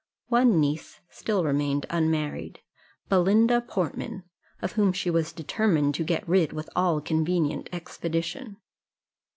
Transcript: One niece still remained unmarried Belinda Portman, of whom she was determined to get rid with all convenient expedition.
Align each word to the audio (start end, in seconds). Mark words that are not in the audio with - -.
One 0.29 0.59
niece 0.59 0.99
still 1.11 1.43
remained 1.43 1.85
unmarried 1.91 2.61
Belinda 3.07 3.61
Portman, 3.61 4.23
of 4.59 4.71
whom 4.71 4.93
she 4.93 5.11
was 5.11 5.31
determined 5.31 5.93
to 5.93 6.03
get 6.03 6.27
rid 6.27 6.53
with 6.53 6.71
all 6.75 7.01
convenient 7.01 7.69
expedition. 7.71 8.57